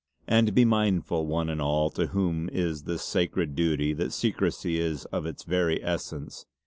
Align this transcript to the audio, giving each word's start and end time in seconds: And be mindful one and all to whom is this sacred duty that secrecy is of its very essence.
And 0.27 0.55
be 0.55 0.65
mindful 0.65 1.27
one 1.27 1.47
and 1.47 1.61
all 1.61 1.91
to 1.91 2.07
whom 2.07 2.49
is 2.49 2.85
this 2.85 3.03
sacred 3.03 3.55
duty 3.55 3.93
that 3.93 4.13
secrecy 4.13 4.79
is 4.79 5.05
of 5.11 5.27
its 5.27 5.43
very 5.43 5.79
essence. 5.83 6.47